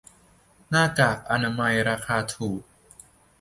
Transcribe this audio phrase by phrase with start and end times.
[0.69, 2.61] หน้ากากอนามัยราคาถูก